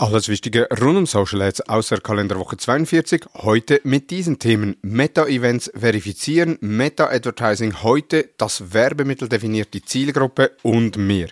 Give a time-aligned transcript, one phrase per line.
[0.00, 3.26] Alles Wichtige rund um Social Ads aus der Kalenderwoche 42.
[3.34, 11.26] Heute mit diesen Themen Meta-Events verifizieren, Meta-Advertising heute, das Werbemittel definiert die Zielgruppe und mehr.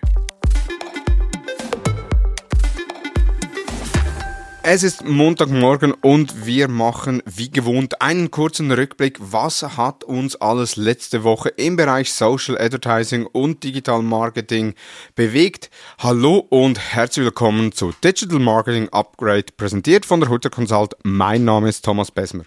[4.68, 9.16] Es ist Montagmorgen und wir machen wie gewohnt einen kurzen Rückblick.
[9.20, 14.74] Was hat uns alles letzte Woche im Bereich Social Advertising und Digital Marketing
[15.14, 15.70] bewegt?
[15.98, 20.96] Hallo und herzlich willkommen zu Digital Marketing Upgrade, präsentiert von der Hutter Consult.
[21.04, 22.42] Mein Name ist Thomas Besmer.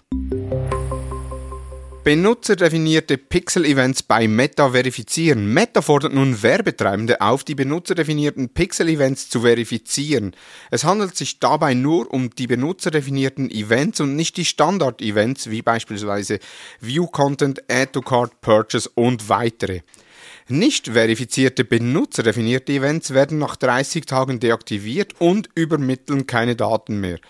[2.02, 5.52] Benutzerdefinierte Pixel-Events bei Meta verifizieren.
[5.52, 10.34] Meta fordert nun Werbetreibende auf, die benutzerdefinierten Pixel-Events zu verifizieren.
[10.70, 16.38] Es handelt sich dabei nur um die benutzerdefinierten Events und nicht die Standard-Events wie beispielsweise
[16.80, 19.80] View-Content, Add-to-Card, Purchase und weitere.
[20.50, 27.20] Nicht verifizierte benutzerdefinierte Events werden nach 30 Tagen deaktiviert und übermitteln keine Daten mehr.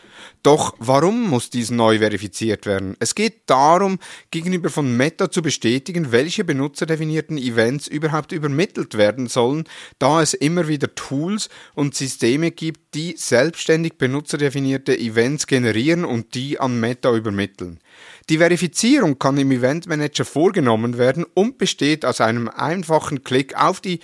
[0.43, 2.97] Doch warum muss dies neu verifiziert werden?
[2.99, 3.99] Es geht darum,
[4.31, 9.65] gegenüber von Meta zu bestätigen, welche benutzerdefinierten Events überhaupt übermittelt werden sollen,
[9.99, 16.59] da es immer wieder Tools und Systeme gibt, die selbstständig benutzerdefinierte Events generieren und die
[16.59, 17.81] an Meta übermitteln.
[18.31, 23.81] Die Verifizierung kann im Event Manager vorgenommen werden und besteht aus einem einfachen Klick auf
[23.81, 24.01] die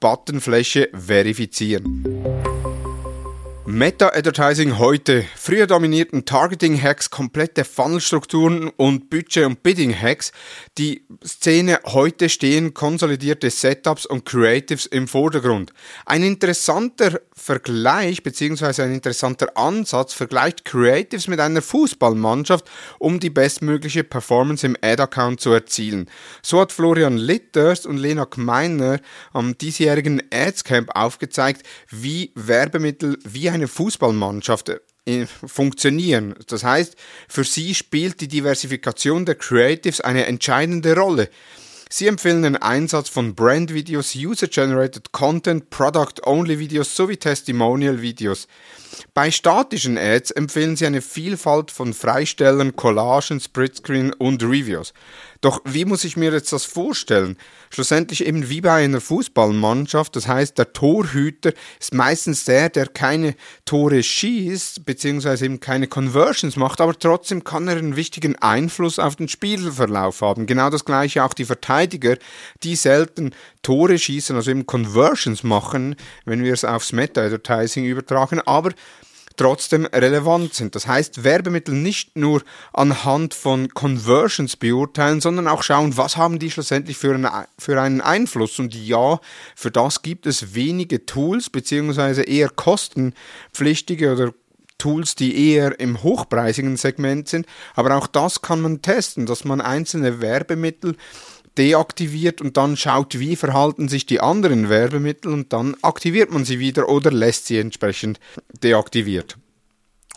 [0.00, 2.04] Buttonfläche Verifizieren.
[3.70, 5.26] Meta-Advertising heute.
[5.36, 10.32] Früher dominierten Targeting-Hacks komplette Funnelstrukturen und Budget- und Bidding-Hacks.
[10.78, 15.74] Die Szene heute stehen konsolidierte Setups und Creatives im Vordergrund.
[16.06, 18.82] Ein interessanter Vergleich bzw.
[18.82, 25.52] ein interessanter Ansatz vergleicht Creatives mit einer Fußballmannschaft, um die bestmögliche Performance im Ad-Account zu
[25.52, 26.10] erzielen.
[26.42, 28.98] So hat Florian Litters und Lena Gmeiner
[29.34, 34.70] am diesjährigen Ads-Camp aufgezeigt, wie Werbemittel wie ein eine Fußballmannschaft
[35.04, 36.34] äh, funktionieren.
[36.46, 36.96] Das heißt,
[37.28, 41.28] für sie spielt die Diversifikation der Creatives eine entscheidende Rolle.
[41.90, 48.46] Sie empfehlen den Einsatz von Brand-Videos, User-Generated Content, Product-Only-Videos sowie Testimonial-Videos.
[49.14, 54.92] Bei statischen Ads empfehlen sie eine Vielfalt von Freistellern, Collagen, Splitscreen und Reviews.
[55.40, 57.36] Doch wie muss ich mir jetzt das vorstellen?
[57.70, 63.36] Schlussendlich eben wie bei einer Fußballmannschaft, das heißt, der Torhüter ist meistens der, der keine
[63.64, 69.14] Tore schießt, beziehungsweise eben keine Conversions macht, aber trotzdem kann er einen wichtigen Einfluss auf
[69.14, 70.46] den Spielverlauf haben.
[70.46, 72.16] Genau das gleiche auch die Verteidiger,
[72.64, 73.32] die selten
[73.62, 75.94] Tore schießen, also eben Conversions machen,
[76.24, 78.72] wenn wir es aufs Meta-Advertising übertragen, aber
[79.38, 80.74] trotzdem relevant sind.
[80.74, 86.50] Das heißt, Werbemittel nicht nur anhand von Conversions beurteilen, sondern auch schauen, was haben die
[86.50, 87.28] schlussendlich für einen,
[87.58, 88.58] für einen Einfluss.
[88.58, 89.20] Und ja,
[89.56, 94.34] für das gibt es wenige Tools, beziehungsweise eher kostenpflichtige oder
[94.78, 97.46] Tools, die eher im hochpreisigen Segment sind.
[97.74, 100.96] Aber auch das kann man testen, dass man einzelne Werbemittel
[101.58, 106.60] deaktiviert und dann schaut, wie verhalten sich die anderen Werbemittel und dann aktiviert man sie
[106.60, 108.20] wieder oder lässt sie entsprechend
[108.62, 109.36] deaktiviert.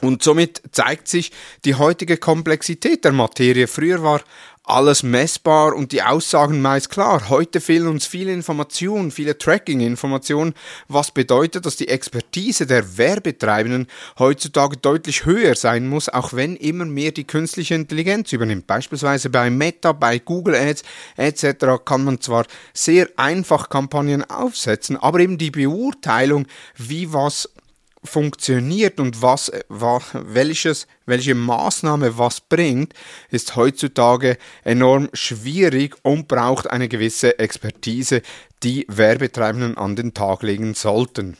[0.02, 1.32] Und somit zeigt sich
[1.64, 3.68] die heutige Komplexität der Materie.
[3.68, 4.22] Früher war
[4.64, 7.30] alles messbar und die Aussagen meist klar.
[7.30, 10.54] Heute fehlen uns viele Informationen, viele Tracking-Informationen,
[10.88, 13.88] was bedeutet, dass die Expertise der Werbetreibenden
[14.20, 18.68] heutzutage deutlich höher sein muss, auch wenn immer mehr die künstliche Intelligenz übernimmt.
[18.68, 20.84] Beispielsweise bei Meta, bei Google Ads
[21.18, 21.84] etc.
[21.84, 26.46] kann man zwar sehr einfach Kampagnen aufsetzen, aber eben die Beurteilung,
[26.78, 27.50] wie was
[28.04, 32.94] funktioniert und was, was, welches, welche Maßnahme was bringt,
[33.30, 38.22] ist heutzutage enorm schwierig und braucht eine gewisse Expertise,
[38.64, 41.38] die Werbetreibenden an den Tag legen sollten.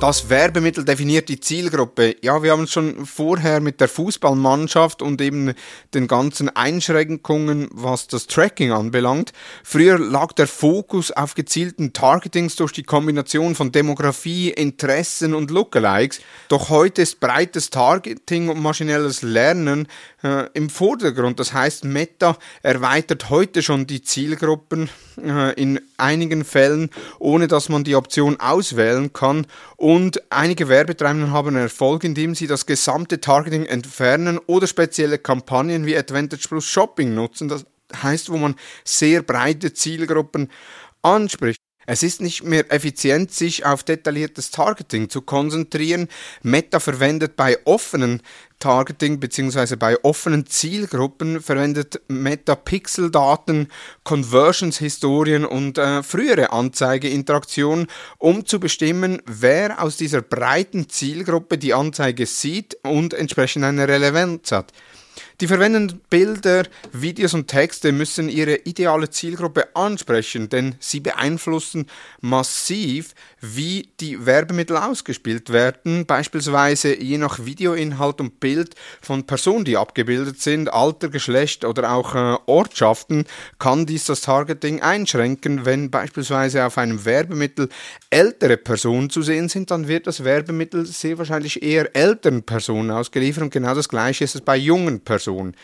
[0.00, 2.16] Das Werbemittel definiert die Zielgruppe.
[2.22, 5.52] Ja, wir haben es schon vorher mit der Fußballmannschaft und eben
[5.92, 9.34] den ganzen Einschränkungen, was das Tracking anbelangt.
[9.62, 16.22] Früher lag der Fokus auf gezielten Targetings durch die Kombination von Demografie, Interessen und Lookalikes.
[16.48, 19.86] Doch heute ist breites Targeting und maschinelles Lernen
[20.22, 21.38] äh, im Vordergrund.
[21.38, 24.88] Das heißt, Meta erweitert heute schon die Zielgruppen
[25.56, 29.46] in einigen Fällen, ohne dass man die Option auswählen kann
[29.76, 35.96] und einige Werbetreibende haben Erfolg, indem sie das gesamte Targeting entfernen oder spezielle Kampagnen wie
[35.96, 37.48] Advantage Plus Shopping nutzen.
[37.48, 37.64] Das
[38.02, 40.50] heißt, wo man sehr breite Zielgruppen
[41.02, 41.60] anspricht.
[41.90, 46.06] Es ist nicht mehr effizient, sich auf detailliertes Targeting zu konzentrieren.
[46.40, 48.22] Meta verwendet bei offenen
[48.60, 53.66] Targeting beziehungsweise bei offenen Zielgruppen verwendet Meta Pixel-Daten,
[54.04, 57.88] Conversions-Historien und äh, frühere Anzeigeinteraktionen,
[58.18, 64.52] um zu bestimmen, wer aus dieser breiten Zielgruppe die Anzeige sieht und entsprechend eine Relevanz
[64.52, 64.72] hat.
[65.40, 71.86] Die verwendeten Bilder, Videos und Texte müssen ihre ideale Zielgruppe ansprechen, denn sie beeinflussen
[72.20, 79.78] massiv, wie die Werbemittel ausgespielt werden, beispielsweise je nach Videoinhalt und Bild von Personen, die
[79.78, 83.24] abgebildet sind, Alter, Geschlecht oder auch äh, Ortschaften,
[83.58, 85.64] kann dies das Targeting einschränken.
[85.64, 87.70] Wenn beispielsweise auf einem Werbemittel
[88.10, 93.44] ältere Personen zu sehen sind, dann wird das Werbemittel sehr wahrscheinlich eher älteren Personen ausgeliefert
[93.44, 95.29] und genau das gleiche ist es bei jungen Personen.
[95.30, 95.54] Person.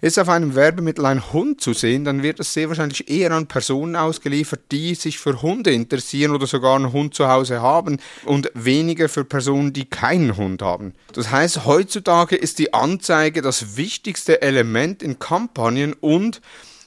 [0.00, 3.46] Ist auf einem Werbemittel ein Hund zu sehen, dann wird es sehr wahrscheinlich eher an
[3.46, 8.50] Personen ausgeliefert, die sich für Hunde interessieren oder sogar einen Hund zu Hause haben und
[8.52, 10.92] weniger für Personen, die keinen Hund haben.
[11.14, 16.42] Das heißt, heutzutage ist die Anzeige das wichtigste Element in Kampagnen und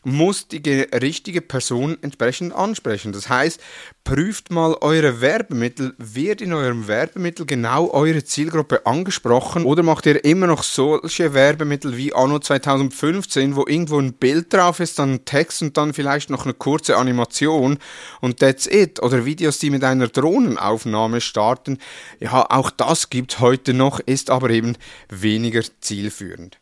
[0.08, 0.62] muss die
[0.94, 3.12] richtige Person entsprechend ansprechen.
[3.12, 3.60] Das heißt,
[4.06, 5.96] prüft mal eure Werbemittel.
[5.98, 9.66] Wird in eurem Werbemittel genau eure Zielgruppe angesprochen?
[9.66, 14.80] Oder macht ihr immer noch solche Werbemittel wie Anno 2015, wo irgendwo ein Bild drauf
[14.80, 17.78] ist, dann Text und dann vielleicht noch eine kurze Animation
[18.22, 19.04] und that's it?
[19.04, 21.80] Oder Videos, die mit einer Drohnenaufnahme starten.
[22.22, 24.78] Ja, auch das gibt heute noch, ist aber eben
[25.10, 26.60] weniger zielführend.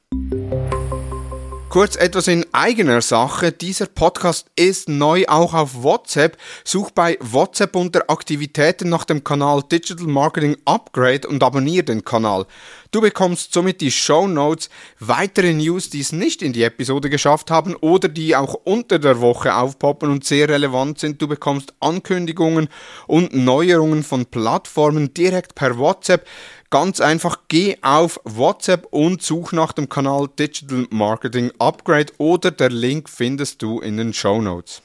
[1.76, 3.52] Kurz etwas in eigener Sache.
[3.52, 6.38] Dieser Podcast ist neu auch auf WhatsApp.
[6.64, 12.46] Such bei WhatsApp unter Aktivitäten nach dem Kanal Digital Marketing Upgrade und abonniere den Kanal.
[12.92, 14.70] Du bekommst somit die Show Notes,
[15.02, 19.20] weitere News, die es nicht in die Episode geschafft haben oder die auch unter der
[19.20, 21.22] Woche aufpoppen und sehr relevant sind.
[21.22, 22.70] Du bekommst Ankündigungen
[23.06, 26.26] und Neuerungen von Plattformen direkt per WhatsApp.
[26.72, 32.70] Ganz einfach, geh auf WhatsApp und such nach dem Kanal Digital Marketing Upgrade oder der
[32.70, 34.82] Link findest du in den Show Notes.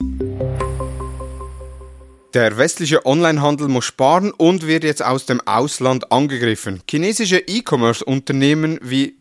[2.32, 6.80] Der westliche Onlinehandel muss sparen und wird jetzt aus dem Ausland angegriffen.
[6.88, 9.16] Chinesische E-Commerce-Unternehmen wie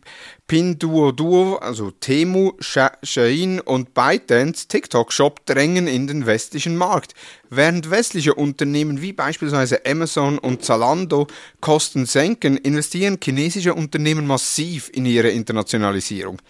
[0.46, 7.14] Pinduoduo, also Temu, Shein und ByteDance TikTok Shop drängen in den westlichen Markt,
[7.48, 11.26] während westliche Unternehmen wie beispielsweise Amazon und Zalando
[11.60, 16.40] Kosten senken, investieren chinesische Unternehmen massiv in ihre Internationalisierung.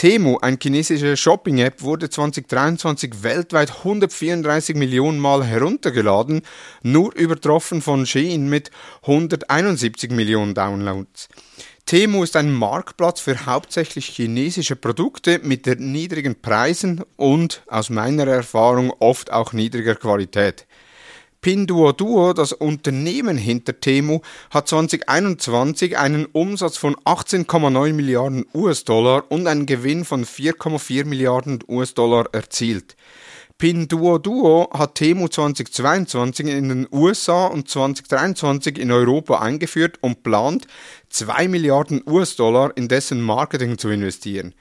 [0.00, 6.40] Temu, ein chinesische Shopping-App, wurde 2023 weltweit 134 Millionen Mal heruntergeladen,
[6.82, 8.70] nur übertroffen von Shein mit
[9.02, 11.28] 171 Millionen Downloads.
[11.84, 18.94] Temu ist ein Marktplatz für hauptsächlich chinesische Produkte mit niedrigen Preisen und aus meiner Erfahrung
[19.00, 20.66] oft auch niedriger Qualität.
[21.42, 24.20] Pinduoduo, das Unternehmen hinter Temu,
[24.50, 32.26] hat 2021 einen Umsatz von 18,9 Milliarden US-Dollar und einen Gewinn von 4,4 Milliarden US-Dollar
[32.32, 32.94] erzielt.
[33.56, 40.66] Pinduoduo hat Temu 2022 in den USA und 2023 in Europa eingeführt und plant,
[41.08, 44.54] 2 Milliarden US-Dollar in dessen Marketing zu investieren.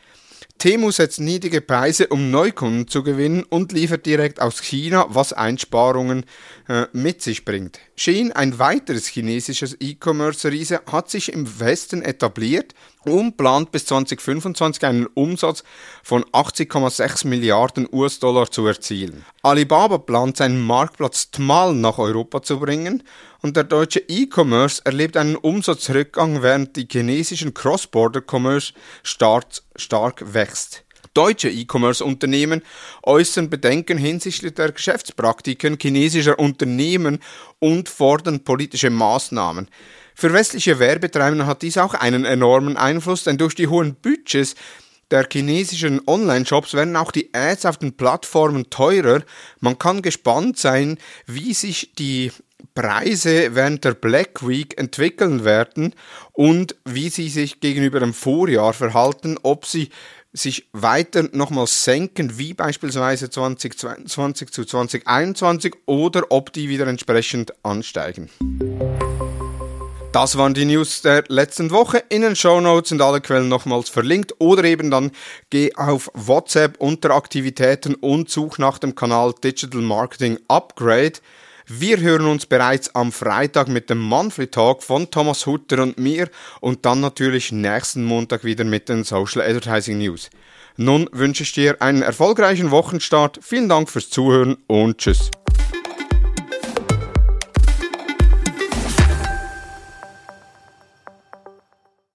[0.60, 6.26] Temu setzt niedrige Preise, um Neukunden zu gewinnen und liefert direkt aus China, was Einsparungen
[6.68, 7.80] äh, mit sich bringt.
[7.96, 12.76] Shein, ein weiteres chinesisches E-Commerce-Riese, hat sich im Westen etabliert
[13.06, 15.64] und plant bis 2025 einen Umsatz
[16.04, 19.26] von 80,6 Milliarden US-Dollar zu erzielen.
[19.42, 23.04] Alibaba plant seinen Marktplatz Tmal nach Europa zu bringen
[23.42, 30.84] und der deutsche E-Commerce erlebt einen Umsatzrückgang, während die chinesischen Cross-Border-Commerce stark, stark wächst.
[31.14, 32.62] Deutsche E-Commerce-Unternehmen
[33.04, 37.20] äußern Bedenken hinsichtlich der Geschäftspraktiken chinesischer Unternehmen
[37.60, 39.68] und fordern politische Maßnahmen.
[40.14, 44.56] Für westliche Werbetreibende hat dies auch einen enormen Einfluss, denn durch die hohen Budgets
[45.12, 49.24] der chinesischen Online-Shops werden auch die Ads auf den Plattformen teurer.
[49.60, 52.32] Man kann gespannt sein, wie sich die
[52.80, 55.94] Preise während der Black Week entwickeln werden
[56.32, 59.90] und wie sie sich gegenüber dem Vorjahr verhalten, ob sie
[60.32, 68.30] sich weiter nochmal senken, wie beispielsweise 2020 zu 2021, oder ob die wieder entsprechend ansteigen.
[70.14, 72.02] Das waren die News der letzten Woche.
[72.08, 75.12] In den Show Notes sind alle Quellen nochmals verlinkt oder eben dann
[75.50, 81.20] geh auf WhatsApp unter Aktivitäten und such nach dem Kanal Digital Marketing Upgrade.
[81.72, 86.28] Wir hören uns bereits am Freitag mit dem Monthly Talk von Thomas Hutter und mir
[86.62, 90.32] und dann natürlich nächsten Montag wieder mit den Social Advertising News.
[90.78, 93.38] Nun wünsche ich dir einen erfolgreichen Wochenstart.
[93.44, 95.30] Vielen Dank fürs Zuhören und tschüss.